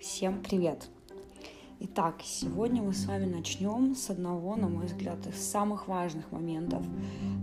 [0.00, 0.90] Всем привет!
[1.80, 6.84] Итак, сегодня мы с вами начнем с одного, на мой взгляд, из самых важных моментов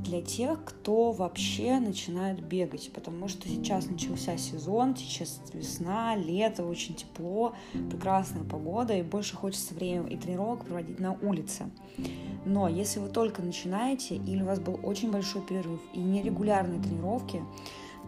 [0.04, 6.94] для тех, кто вообще начинает бегать, потому что сейчас начался сезон, сейчас весна, лето, очень
[6.94, 7.56] тепло,
[7.90, 11.72] прекрасная погода, и больше хочется время и тренировок проводить на улице.
[12.46, 17.42] Но если вы только начинаете, или у вас был очень большой перерыв и нерегулярные тренировки,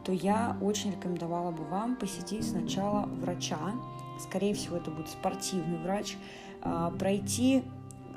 [0.03, 3.73] то я очень рекомендовала бы вам посетить сначала врача,
[4.19, 6.17] скорее всего, это будет спортивный врач,
[6.61, 7.63] а, пройти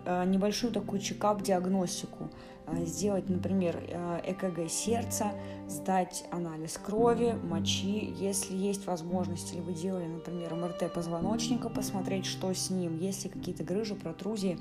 [0.04, 2.30] а, небольшую такую чекап-диагностику,
[2.66, 3.76] а, сделать, например,
[4.24, 5.32] ЭКГ сердца,
[5.68, 12.52] сдать анализ крови, мочи, если есть возможность, или вы делали, например, МРТ позвоночника, посмотреть, что
[12.52, 14.58] с ним, есть ли какие-то грыжи, протрузии,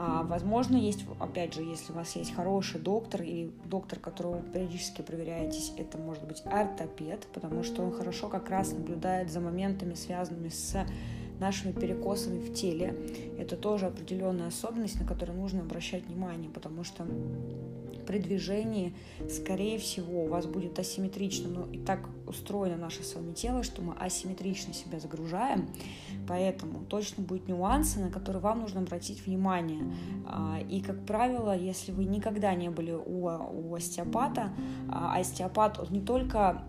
[0.00, 4.42] а, возможно, есть, опять же, если у вас есть хороший доктор или доктор, которого вы
[4.48, 9.94] периодически проверяетесь, это может быть ортопед, потому что он хорошо как раз наблюдает за моментами,
[9.94, 10.86] связанными с
[11.40, 12.94] нашими перекосами в теле.
[13.40, 17.04] Это тоже определенная особенность, на которую нужно обращать внимание, потому что
[18.08, 18.94] при движении,
[19.28, 23.82] скорее всего, у вас будет асимметрично, но и так устроено наше с вами тело, что
[23.82, 25.68] мы асимметрично себя загружаем,
[26.26, 29.82] поэтому точно будут нюансы, на которые вам нужно обратить внимание.
[30.26, 34.54] А, и, как правило, если вы никогда не были у, у остеопата,
[34.88, 36.62] а остеопат он не только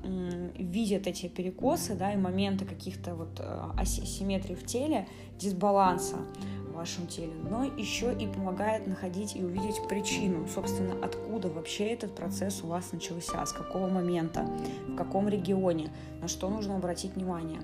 [0.58, 6.18] видит эти перекосы, да, и моменты каких-то вот а, асимметрий в теле, дисбаланса,
[6.80, 12.64] вашем теле, но еще и помогает находить и увидеть причину, собственно, откуда вообще этот процесс
[12.64, 14.50] у вас начался, с какого момента,
[14.88, 15.92] в каком регионе,
[16.22, 17.60] на что нужно обратить внимание.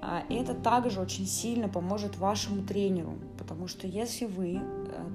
[0.00, 4.60] А, это также очень сильно поможет вашему тренеру, потому что если вы э,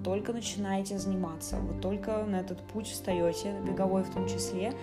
[0.04, 4.74] только начинаете заниматься, вы только на этот путь встаете, беговой в том числе,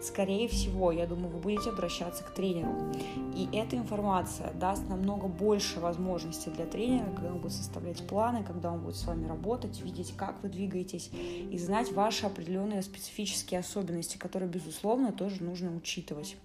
[0.00, 2.92] скорее всего, я думаю, вы будете обращаться к тренеру.
[3.34, 8.72] И эта информация даст намного больше возможностей для тренера, когда он будет составлять планы, когда
[8.72, 14.16] он будет с вами работать, видеть, как вы двигаетесь, и знать ваши определенные специфические особенности,
[14.16, 16.36] которые, безусловно, тоже нужно учитывать.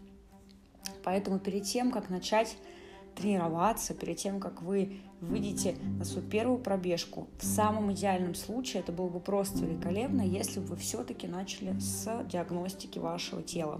[1.03, 2.56] Поэтому перед тем, как начать
[3.16, 7.28] тренироваться перед тем, как вы выйдете на свою первую пробежку.
[7.39, 12.25] В самом идеальном случае это было бы просто великолепно, если бы вы все-таки начали с
[12.29, 13.79] диагностики вашего тела.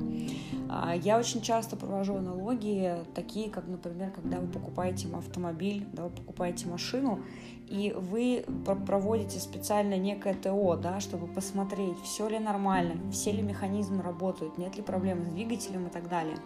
[0.70, 6.10] А, я очень часто провожу аналогии, такие как, например, когда вы покупаете автомобиль, да, вы
[6.10, 7.20] покупаете машину,
[7.68, 8.46] и вы
[8.86, 14.76] проводите специально некое ТО, да, чтобы посмотреть, все ли нормально, все ли механизмы работают, нет
[14.76, 16.38] ли проблем с двигателем и так далее.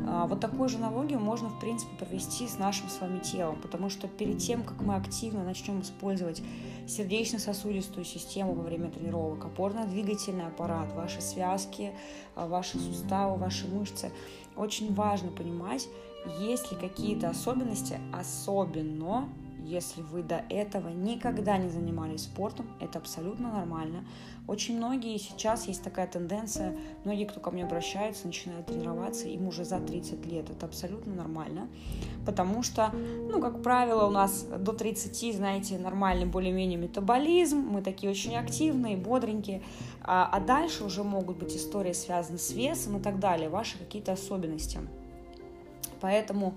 [0.00, 3.88] А, вот такую же аналогию можно, в принципе, провести с нашим с вами телом, потому
[3.90, 6.42] что перед тем, как мы активно начнем использовать
[6.86, 11.92] сердечно-сосудистую систему во время тренировок, опорно-двигательный аппарат, ваши связки,
[12.34, 14.12] а, ваши суставы, ваши мышцы,
[14.56, 15.88] очень важно понимать,
[16.40, 19.28] есть ли какие-то особенности, особенно
[19.64, 24.04] если вы до этого никогда не занимались спортом, это абсолютно нормально.
[24.46, 29.64] Очень многие сейчас есть такая тенденция, многие, кто ко мне обращаются, начинают тренироваться, им уже
[29.64, 30.50] за 30 лет.
[30.50, 31.68] Это абсолютно нормально,
[32.26, 32.90] потому что,
[33.30, 38.98] ну, как правило, у нас до 30, знаете, нормальный более-менее метаболизм, мы такие очень активные,
[38.98, 39.62] бодренькие,
[40.02, 44.12] а, а дальше уже могут быть истории, связанные с весом и так далее, ваши какие-то
[44.12, 44.78] особенности.
[46.02, 46.54] Поэтому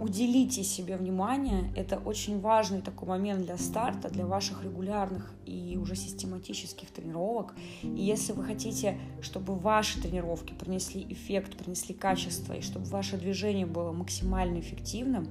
[0.00, 1.72] уделите себе внимание.
[1.76, 7.54] Это очень важный такой момент для старта, для ваших регулярных и уже систематических тренировок.
[7.82, 13.66] И если вы хотите, чтобы ваши тренировки принесли эффект, принесли качество, и чтобы ваше движение
[13.66, 15.28] было максимально эффективным,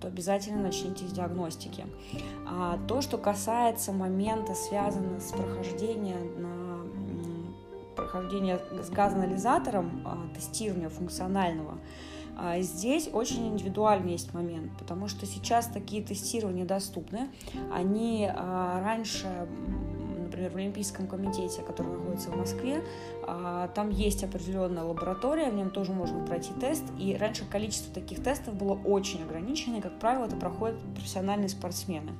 [0.00, 1.86] то обязательно начните с диагностики.
[2.46, 6.58] А то, что касается момента, связанного с прохождением на
[7.98, 11.78] прохождение с газоанализатором, а, тестирования функционального, а
[12.60, 17.28] здесь очень индивидуальный есть момент, потому что сейчас такие тестирования доступны.
[17.72, 19.26] Они а, раньше
[20.28, 22.84] например, в Олимпийском комитете, который находится в Москве,
[23.26, 28.22] а, там есть определенная лаборатория, в нем тоже можно пройти тест, и раньше количество таких
[28.22, 32.12] тестов было очень ограничено, и, как правило, это проходят профессиональные спортсмены.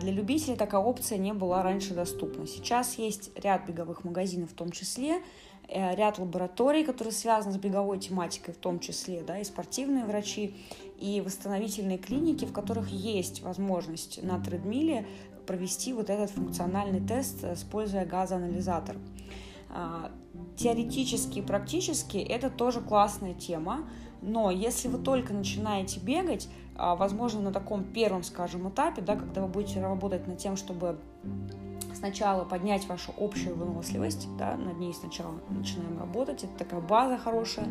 [0.00, 2.46] Для любителей такая опция не была раньше доступна.
[2.46, 5.20] Сейчас есть ряд беговых магазинов в том числе,
[5.68, 10.54] ряд лабораторий, которые связаны с беговой тематикой, в том числе, да, и спортивные врачи,
[10.98, 15.06] и восстановительные клиники, в которых есть возможность на тредмиле
[15.46, 18.96] провести вот этот функциональный тест, используя газоанализатор.
[19.70, 20.10] А,
[20.56, 23.88] теоретически и практически это тоже классная тема,
[24.22, 29.42] но если вы только начинаете бегать, а, возможно, на таком первом, скажем, этапе, да, когда
[29.42, 30.98] вы будете работать над тем, чтобы
[32.04, 37.66] сначала поднять вашу общую выносливость, да, над ней сначала начинаем работать, это такая база хорошая.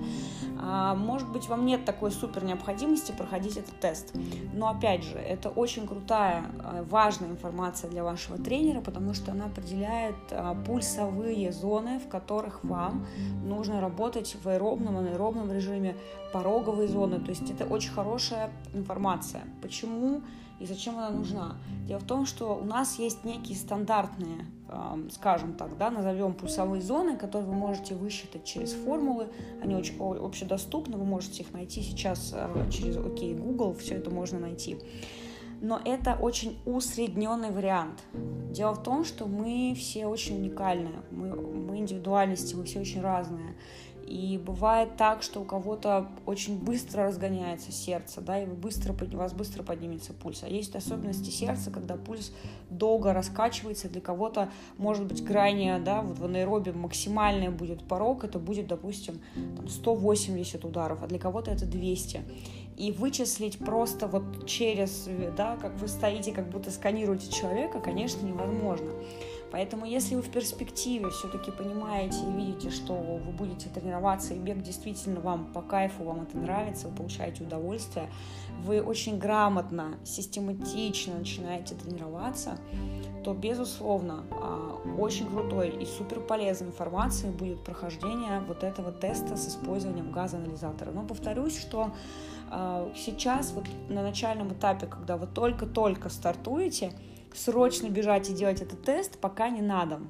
[0.59, 4.11] А, может быть, вам нет такой супер необходимости проходить этот тест,
[4.51, 9.45] но опять же, это очень крутая, а, важная информация для вашего тренера, потому что она
[9.45, 13.05] определяет а, пульсовые зоны, в которых вам
[13.43, 15.95] нужно работать в аэробном, анаэробном режиме,
[16.33, 19.43] пороговые зоны, то есть это очень хорошая информация.
[19.61, 20.21] Почему?
[20.63, 21.57] и зачем она нужна.
[21.87, 24.45] Дело в том, что у нас есть некие стандартные,
[25.11, 29.27] скажем так, да, назовем пульсовые зоны, которые вы можете высчитать через формулы.
[29.61, 34.39] Они очень общедоступны, вы можете их найти сейчас э, через OK Google, все это можно
[34.39, 34.77] найти.
[35.61, 38.03] Но это очень усредненный вариант.
[38.51, 43.55] Дело в том, что мы все очень уникальные, мы, мы индивидуальности, мы все очень разные.
[44.05, 49.17] И бывает так, что у кого-то очень быстро разгоняется сердце, да, и вы быстро, у
[49.17, 50.43] вас быстро поднимется пульс.
[50.43, 52.33] А есть особенности сердца, когда пульс
[52.69, 58.39] долго раскачивается, для кого-то может быть крайне, да, вот в анаэробе максимальный будет порог, это
[58.39, 59.21] будет, допустим,
[59.55, 62.21] там 180 ударов, а для кого-то это 200
[62.77, 65.07] и вычислить просто вот через,
[65.37, 68.91] да, как вы стоите, как будто сканируете человека, конечно, невозможно.
[69.53, 74.63] Поэтому если вы в перспективе все-таки понимаете и видите, что вы будете тренироваться, и бег
[74.63, 78.09] действительно вам по кайфу, вам это нравится, вы получаете удовольствие,
[78.63, 82.57] вы очень грамотно, систематично начинаете тренироваться,
[83.23, 89.49] то, безусловно, а, очень крутой и супер полезной информацией будет прохождение вот этого теста с
[89.49, 90.89] использованием газоанализатора.
[90.89, 91.91] Но повторюсь, что
[92.49, 96.91] а, сейчас вот на начальном этапе, когда вы только-только стартуете,
[97.33, 100.01] срочно бежать и делать этот тест пока не надо.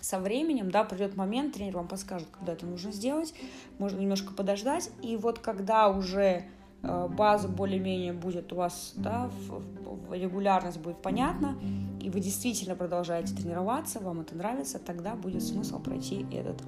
[0.00, 3.34] Со временем, да, придет момент, тренер вам подскажет, когда это нужно сделать,
[3.78, 6.44] можно немножко подождать, и вот когда уже
[6.82, 9.28] э, база более-менее будет у вас, да,
[10.12, 11.58] регулярность будет понятна,
[12.00, 16.62] и вы действительно продолжаете тренироваться, вам это нравится, тогда будет смысл пройти этот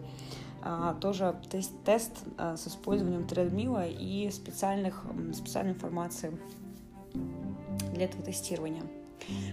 [0.61, 6.37] а, тоже тест, тест а, с использованием тредмила и специальных, специальной информации
[7.95, 8.83] для этого тестирования.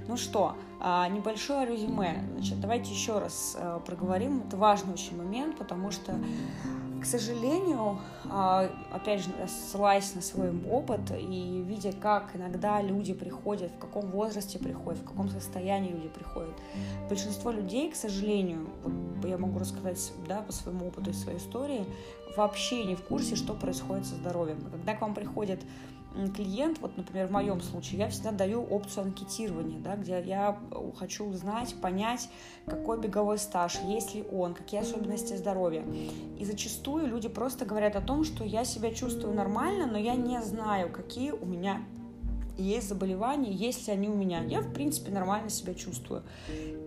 [0.08, 2.24] Ну что, а, небольшое резюме.
[2.34, 4.44] Значит, давайте еще раз а, проговорим.
[4.48, 6.14] Это важный очень момент, потому что,
[7.02, 13.72] к сожалению, а, опять же, ссылаясь на свой опыт и видя, как иногда люди приходят,
[13.72, 16.54] в каком возрасте приходят, в каком состоянии люди приходят,
[17.10, 18.68] большинство людей, к сожалению,
[19.24, 21.86] я могу рассказать да, по своему опыту и своей истории,
[22.38, 24.60] вообще не в курсе, что происходит со здоровьем.
[24.72, 25.60] Когда к вам приходят
[26.36, 30.58] клиент, вот, например, в моем случае, я всегда даю опцию анкетирования, да, где я
[30.98, 32.30] хочу узнать, понять,
[32.66, 35.84] какой беговой стаж, есть ли он, какие особенности здоровья.
[36.40, 40.42] И зачастую люди просто говорят о том, что я себя чувствую нормально, но я не
[40.42, 41.82] знаю, какие у меня
[42.58, 44.42] есть заболевания, есть ли они у меня.
[44.42, 46.24] Я, в принципе, нормально себя чувствую.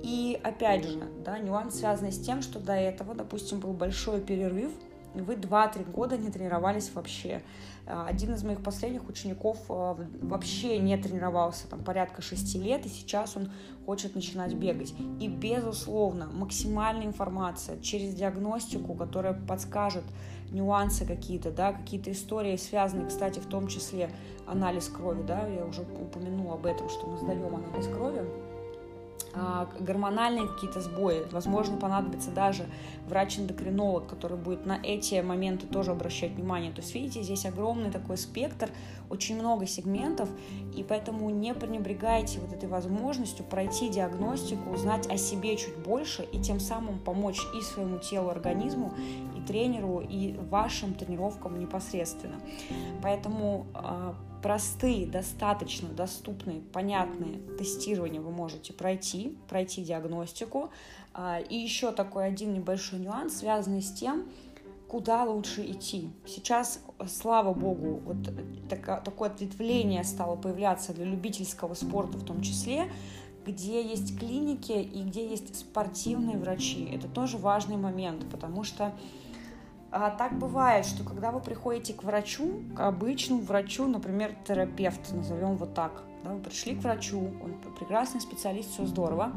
[0.02, 4.72] И, опять же, да, нюанс связанный с тем, что до этого, допустим, был большой перерыв,
[5.14, 7.42] вы 2-3 года не тренировались вообще.
[7.88, 13.36] Один из моих последних учеников а, вообще не тренировался там порядка 6 лет, и сейчас
[13.36, 13.50] он
[13.86, 14.94] хочет начинать бегать.
[15.20, 20.04] И, безусловно, максимальная информация через диагностику, которая подскажет
[20.50, 24.10] нюансы какие-то, да, какие-то истории связанные, кстати, в том числе
[24.46, 28.22] анализ крови, да, я уже упомянула об этом, что мы сдаем анализ крови,
[29.78, 31.26] гормональные какие-то сбои.
[31.30, 32.66] Возможно, понадобится даже
[33.06, 36.72] врач-эндокринолог, который будет на эти моменты тоже обращать внимание.
[36.72, 38.70] То есть, видите, здесь огромный такой спектр,
[39.10, 40.28] очень много сегментов,
[40.76, 46.38] и поэтому не пренебрегайте вот этой возможностью пройти диагностику, узнать о себе чуть больше и
[46.40, 48.92] тем самым помочь и своему телу, организму,
[49.36, 52.36] и тренеру, и вашим тренировкам непосредственно.
[53.02, 60.70] Поэтому а, простые, достаточно доступные, понятные тестирования вы можете пройти, пройти диагностику.
[61.14, 64.28] А, и еще такой один небольшой нюанс, связанный с тем,
[64.88, 66.10] куда лучше идти.
[66.26, 68.16] Сейчас, слава богу, вот
[68.68, 72.90] так, такое ответвление стало появляться для любительского спорта в том числе,
[73.46, 76.88] где есть клиники и где есть спортивные врачи.
[76.92, 78.94] Это тоже важный момент, потому что
[79.90, 85.56] а так бывает, что когда вы приходите к врачу, к обычному врачу, например, терапевт, назовем
[85.56, 89.32] вот так, да, вы пришли к врачу, он прекрасный специалист, все здорово,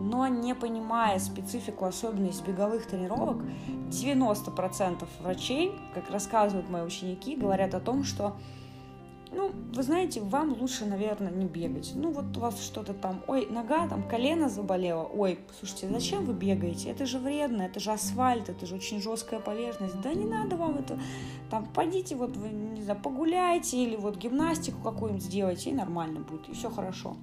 [0.00, 3.42] но не понимая специфику, особенность беговых тренировок,
[3.90, 8.36] 90% врачей, как рассказывают мои ученики, говорят о том, что
[9.32, 11.92] ну, вы знаете, вам лучше, наверное, не бегать.
[11.94, 15.04] Ну, вот у вас что-то там, ой, нога, там, колено заболело.
[15.04, 16.90] Ой, слушайте, зачем вы бегаете?
[16.90, 20.00] Это же вредно, это же асфальт, это же очень жесткая поверхность.
[20.00, 20.98] Да не надо вам это.
[21.50, 26.48] Там, пойдите, вот, вы, не знаю, погуляйте или вот гимнастику какую-нибудь сделайте, и нормально будет,
[26.48, 27.16] и все хорошо.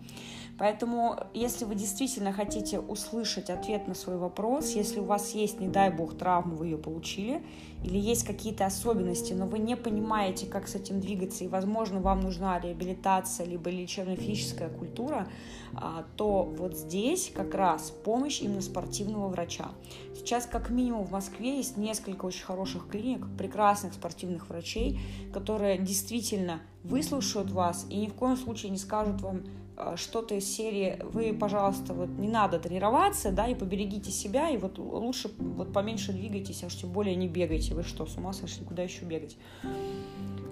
[0.58, 5.68] Поэтому, если вы действительно хотите услышать ответ на свой вопрос, если у вас есть, не
[5.68, 7.44] дай бог, травма, вы ее получили,
[7.84, 12.22] или есть какие-то особенности, но вы не понимаете, как с этим двигаться, и, возможно, вам
[12.22, 15.28] нужна реабилитация, либо лечебно-физическая культура,
[15.74, 19.68] а, то вот здесь как раз помощь именно спортивного врача.
[20.16, 25.00] Сейчас как минимум в Москве есть несколько очень хороших клиник, прекрасных спортивных врачей,
[25.34, 29.44] которые действительно выслушают вас и ни в коем случае не скажут вам
[29.78, 34.58] а, что-то из серии вы, пожалуйста, вот не надо тренироваться, да, и поберегите себя, и
[34.58, 37.74] вот лучше вот поменьше двигайтесь, а уж тем более не бегайте.
[37.76, 39.38] Вы что, с ума сошли, куда еще бегать?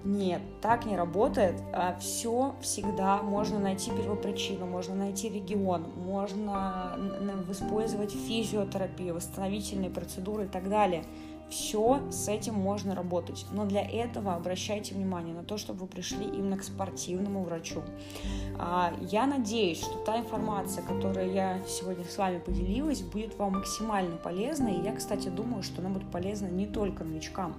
[0.04, 1.56] Нет, так не работает.
[1.72, 7.00] А Все всегда можно найти первопричину, можно найти регион, можно
[7.50, 11.06] использовать физиотерапию, восстановительные процедуры и так далее.
[11.50, 13.46] Все с этим можно работать.
[13.52, 17.84] Но для этого обращайте внимание на то, чтобы вы пришли именно к спортивному врачу.
[18.58, 24.18] А, я надеюсь, что та информация, которую я сегодня с вами поделилась, будет вам максимально
[24.18, 24.70] полезна.
[24.70, 27.56] И я, кстати, думаю, что она будет полезна не только новичкам.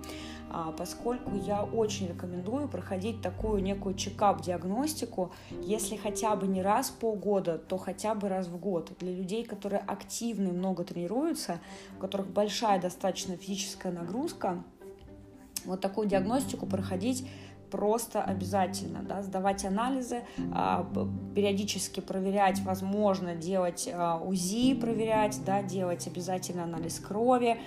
[0.51, 5.33] А, поскольку я очень рекомендую проходить такую некую чекап-диагностику,
[5.63, 8.93] если хотя бы не раз в полгода, то хотя бы раз в год.
[9.01, 11.61] Для людей, которые активно и много тренируются,
[11.97, 14.63] у которых большая достаточно физическая нагрузка,
[15.65, 17.27] вот такую диагностику проходить
[17.71, 20.23] просто обязательно, да, сдавать анализы,
[20.53, 20.89] а,
[21.35, 27.59] периодически проверять, возможно, делать а, УЗИ, проверять, да, делать обязательно анализ крови,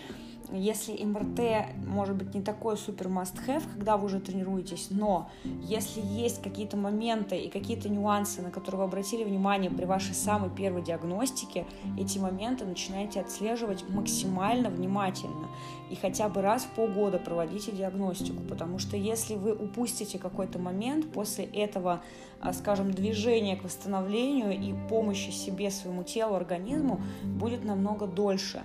[0.51, 6.41] если МРТ может быть не такой супер must-have, когда вы уже тренируетесь, но если есть
[6.41, 11.65] какие-то моменты и какие-то нюансы, на которые вы обратили внимание при вашей самой первой диагностике,
[11.97, 15.47] эти моменты начинаете отслеживать максимально внимательно
[15.89, 21.11] и хотя бы раз в полгода проводите диагностику, потому что если вы упустите какой-то момент
[21.11, 22.01] после этого,
[22.39, 28.63] а, скажем, движения к восстановлению и помощи себе, своему телу, организму, будет намного дольше.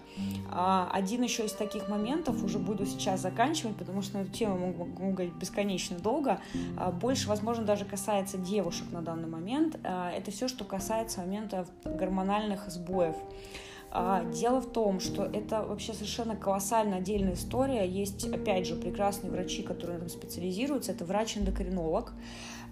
[0.51, 4.59] А, один еще из таких моментов, уже буду сейчас заканчивать, потому что на эту тему
[4.59, 6.41] могу, могу говорить бесконечно долго,
[6.77, 9.79] а, больше, возможно, даже касается девушек на данный момент.
[9.83, 13.17] Это все, что касается момента гормональных сбоев.
[13.95, 17.87] А, дело в том, что это вообще совершенно колоссально отдельная история.
[17.87, 20.93] Есть, опять же, прекрасные врачи, которые там специализируются.
[20.93, 22.15] Это врач-эндокринолог.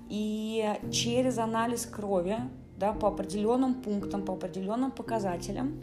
[0.09, 2.39] И через анализ крови
[2.79, 5.79] да, по определенным пунктам, по определенным показателям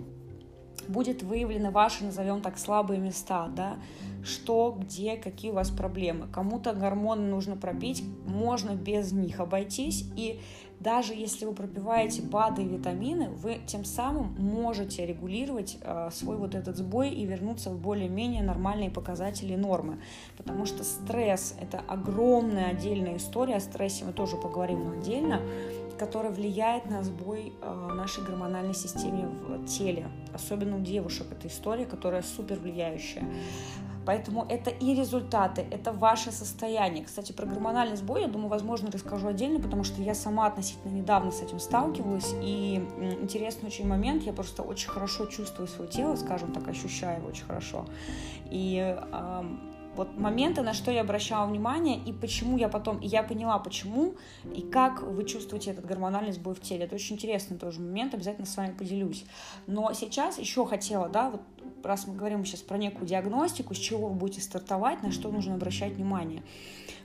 [0.87, 3.77] будет выявлены ваши, назовем так, слабые места, да,
[4.23, 6.27] что, где, какие у вас проблемы.
[6.27, 10.39] Кому-то гормоны нужно пропить, можно без них обойтись, и
[10.79, 16.53] даже если вы пропиваете БАДы и витамины, вы тем самым можете регулировать э, свой вот
[16.53, 19.99] этот сбой и вернуться в более-менее нормальные показатели нормы.
[20.37, 25.41] Потому что стресс– это огромная отдельная история, о стрессе мы тоже поговорим отдельно,
[25.97, 30.07] которая влияет на сбой э, нашей гормональной системе в теле.
[30.33, 33.23] Особенно у девушек это история, которая супер влияющая.
[34.07, 37.03] Поэтому это и результаты, это ваше состояние.
[37.03, 41.29] Кстати, про гормональный сбой, я думаю, возможно, расскажу отдельно, потому что я сама относительно недавно
[41.29, 42.33] с этим сталкивалась.
[42.41, 42.75] И
[43.21, 47.43] интересный очень момент, я просто очень хорошо чувствую свое тело, скажем так, ощущаю его очень
[47.43, 47.85] хорошо.
[48.49, 49.43] И э,
[49.97, 54.15] вот моменты, на что я обращала внимание, и почему я потом, и я поняла, почему,
[54.55, 56.85] и как вы чувствуете этот гормональный сбой в теле.
[56.85, 59.25] Это очень интересный тоже момент, обязательно с вами поделюсь.
[59.65, 61.41] Но сейчас еще хотела, да, вот
[61.83, 65.55] раз мы говорим сейчас про некую диагностику, с чего вы будете стартовать, на что нужно
[65.55, 66.43] обращать внимание.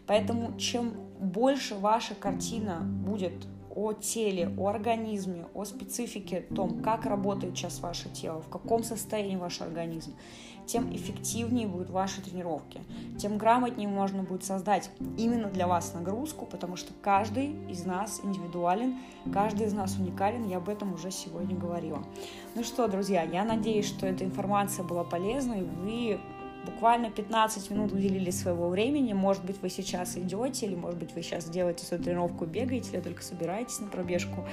[0.07, 3.33] Поэтому чем больше ваша картина будет
[3.75, 9.37] о теле, о организме, о специфике, том, как работает сейчас ваше тело, в каком состоянии
[9.37, 10.15] ваш организм,
[10.67, 12.81] тем эффективнее будут ваши тренировки,
[13.19, 18.99] тем грамотнее можно будет создать именно для вас нагрузку, потому что каждый из нас индивидуален,
[19.33, 22.03] каждый из нас уникален, я об этом уже сегодня говорила.
[22.55, 26.21] Ну что, друзья, я надеюсь, что эта информация была полезной, вы
[26.65, 29.13] буквально 15 минут уделили своего времени.
[29.13, 33.01] Может быть, вы сейчас идете, или, может быть, вы сейчас делаете свою тренировку, бегаете, или
[33.01, 34.47] только собираетесь на пробежку.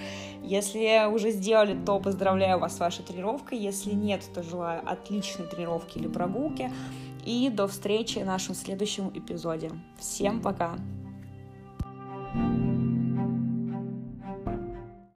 [0.43, 3.57] Если уже сделали, то поздравляю вас с вашей тренировкой.
[3.57, 6.71] Если нет, то желаю отличной тренировки или прогулки.
[7.25, 9.71] И до встречи в нашем следующем эпизоде.
[9.99, 10.77] Всем пока!